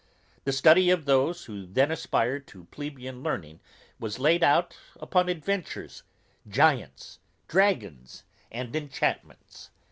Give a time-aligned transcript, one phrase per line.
[0.45, 3.59] The study of those who then aspired to plebeian learning
[3.99, 6.01] was laid out upon adventures,
[6.49, 9.69] giants, dragons, and enchantments.